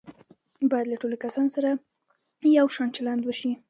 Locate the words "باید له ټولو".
0.71-1.15